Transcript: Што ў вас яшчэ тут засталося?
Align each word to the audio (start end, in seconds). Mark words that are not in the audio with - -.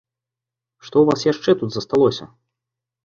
Што 0.87 0.95
ў 1.03 1.11
вас 1.11 1.27
яшчэ 1.31 1.55
тут 1.61 1.69
засталося? 1.77 2.25